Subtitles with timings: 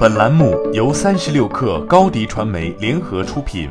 [0.00, 3.68] 本栏目由三十六氪高低传媒联合出品。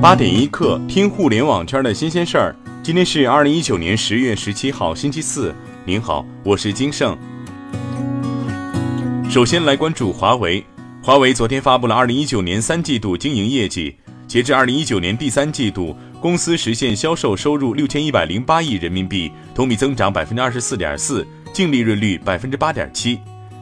[0.00, 2.54] 八点一刻，听互联网圈的新鲜事儿。
[2.80, 5.52] 今天是二零一九年十月十七号，星期四。
[5.84, 7.18] 您好，我是金盛。
[9.28, 10.64] 首先来关注华为。
[11.02, 13.96] 华为昨天发布了二零一九年三季度经营业绩。
[14.28, 21.26] 截至二零一九年第三季度，公司实现销售收入六千一百零八亿人民币，同比增长百分之二十四点四。
[21.54, 23.18] 净利润率百分之八点七。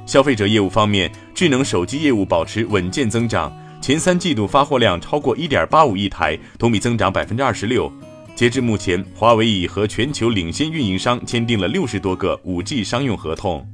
[0.07, 7.93] 消费者业务方面，智能手机业务保持稳健增长，前三季度发货量超过一点八五亿台，同比增长百分之二十六。
[8.35, 13.65] 截至目前，华为已和全球领先运营商签订了六十多个五 G 商用合同。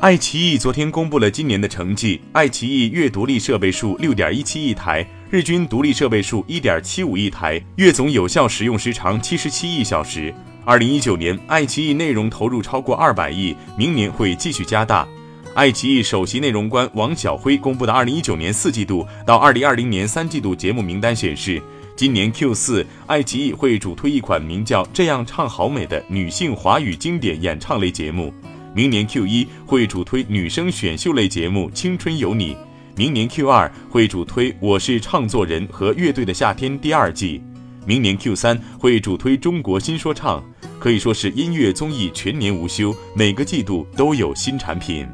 [0.00, 10.34] 爱奇艺昨天公布了今年的成绩，爱奇艺月独立设备数六点一七亿台，日均独立设备数一点七五亿台，月总有效使用时长七十七亿小时。
[10.68, 15.08] 二零一九年，爱奇艺内容投入超过二百亿，明年会继续加大。
[15.54, 21.58] 爱奇艺首席内容官王晓辉公布的二零一九年四季度到二零二零年三季度节目名单显示，
[21.96, 28.30] 今年 Q 四，爱奇艺会主推一款名叫《这样唱好美》的女性华语经典演唱类节目；
[28.74, 32.52] 明年 Q 一会主推女生选秀类节目《青春有你》；
[32.94, 37.40] 明年 Q 二会主推《我是唱作人》和《乐队的夏天》第二季；
[37.86, 40.44] 明年 Q 三会主推中国新说唱。
[40.78, 45.06] 可以说是音乐综艺全年无休，每个季度都有新产品。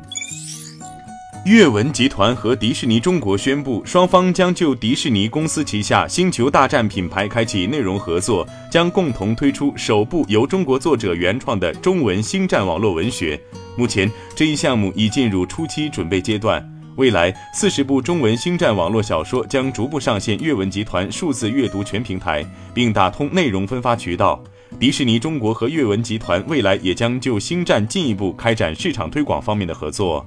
[1.46, 13.38] 阅文集团和迪士尼中国宣布，双方将就迪士尼公司旗下《星球大战》品牌开启内容合作，将共同推出首部由中国作者原创的中文星战网络文学。
[13.76, 16.66] 目前，这一项目已进入初期准备阶段。
[16.96, 22.42] 未来，四十部中文星战网络小说将逐步上线阅文集团数字阅读全平台，
[22.72, 24.42] 并打通内容分发渠道。
[24.78, 30.26] 迪士尼中国和阅文集团未来也将就《星战》进一步开展市场推广方面的合作。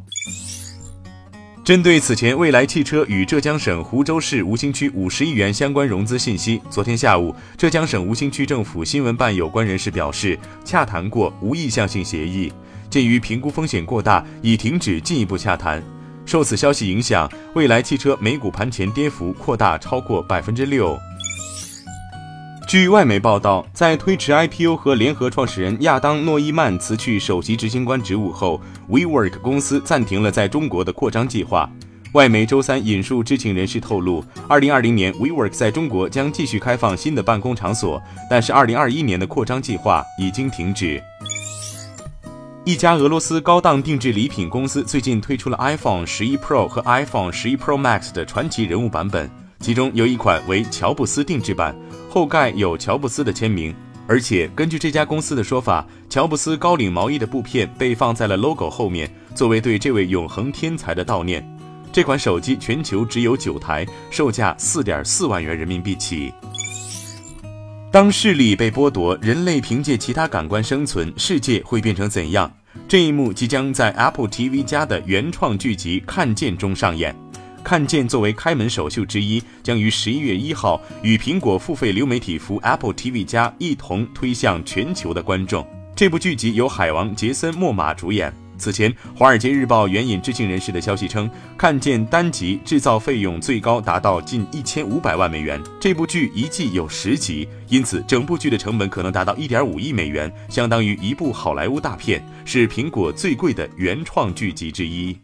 [1.64, 12.52] 针对此前未来汽车与浙江省湖州市吴兴区五十亿元相关融资信息，昨天下午，浙江省吴兴区政府新闻办有关人士表示，洽谈过无意向性协议，
[12.90, 15.84] 鉴于评估风险过大，已停止进一步洽谈。
[16.25, 20.97] 受此消息影响，未来汽车美股盘前跌幅扩大超过百分之六。
[22.67, 31.69] 据外媒报道，在推迟 IPO 和联合创始人亚当诺伊曼辞去首席执行官职务后，WeWork 公司暂停了在中国的扩张计划。
[32.11, 41.01] 外媒周三引述知情人士透露，2020年 WeWork 在中国将继续开放新的办公场所，但是2021年的扩张计划已经停止。
[42.66, 51.75] 一家俄罗斯高档定制礼品公司最近推出了 iPhone 11 Pro 和 iPhone 11 Pro Max 的传奇人物版本，其中有一款为乔布斯定制版。
[52.09, 53.75] 后盖有乔布斯的签名，
[54.07, 61.46] 而且根据这家公司的说法，乔布斯高领毛衣的布片被放在了 logo 后面，作为对这位永恒天才的悼念。
[61.91, 66.34] 这款手机全球只有九台，售价四点四万元人民币起。
[67.91, 72.51] 当视力被剥夺，人类凭借其他感官生存，世界会变成怎样？
[72.88, 77.16] 这一幕即将在 Apple TV 加的原创剧集《看见》中上演。
[77.67, 85.67] 看见作为开门首秀之一，将于十一月一号与苹果付费流媒体服 Apple TV 加一同推向全球的观众。
[85.94, 88.33] 这部剧集由海王杰森·莫玛主演。
[88.57, 95.61] 此前，《华尔街日报》援引知情人士的消息称，看见单集制造费用最高达到近一千五百万美元。
[95.78, 105.17] 这部剧一季有十集，因此整部剧的成本可能达到一点五亿美元，相当于一部好莱坞大片，是苹果最贵的原创剧集之一。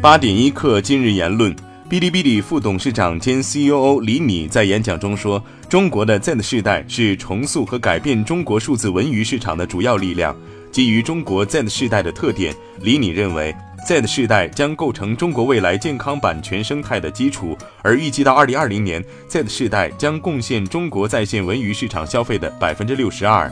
[0.00, 1.54] 八点一刻，今日言论：
[1.88, 10.36] 哔哩哔哩副董事长兼 C E O 李米在演讲中说，中国的 Z 世代是重塑和改变中国数字文娱市场的主要力量。
[10.70, 13.54] 基于中国 Z 世代的特点，李米认为
[13.86, 23.50] ，Z 世代将构成中国未来健康版权生态的基础，而预计到二零二零年，Z 世代将贡献中国在线文娱市场消费的百分之六十二。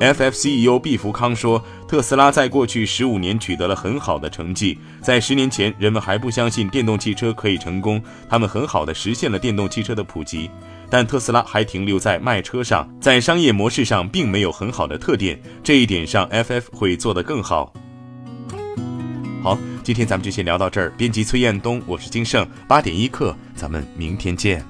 [0.00, 4.78] FF CEO 毕福康说，特斯拉在过去十五年取得了很好的成绩。
[5.02, 10.50] 在十年前，人们还不相信电动汽车可以成功，他们很好的实现了电动汽车的普及。
[10.88, 15.38] 但特斯拉还停留在卖车上，在商业模式上并没有很好的特点。
[15.62, 17.70] 这一点上，FF 会做得更好。
[19.42, 20.90] 好，今天咱们就先聊到这儿。
[20.96, 24.69] 编辑崔彦东，我是金盛，八点一刻，咱们明天见。